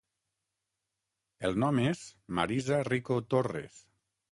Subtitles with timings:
[1.51, 2.03] El nom és
[2.41, 3.81] Marisa Rico Torres.